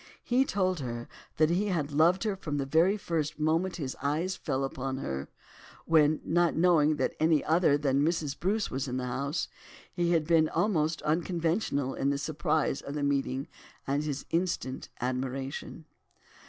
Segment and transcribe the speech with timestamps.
[0.23, 1.07] He told her
[1.37, 4.97] that he had loved her from the very first moment that his eyes fell upon
[4.97, 5.29] her,
[5.85, 8.35] when, not knowing that any other than Mrs.
[8.39, 9.47] Bruce was in the house
[9.93, 13.47] he had been almost unconventional in the surprise of the meeting
[13.85, 15.85] and his instant admiration.